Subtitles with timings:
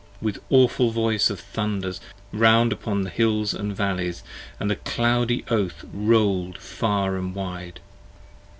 [0.19, 2.01] with awful voice of thunders
[2.33, 4.23] round 10 Upon the hills & valleys,
[4.59, 7.79] and the cloudy Oath roll'd far and wide.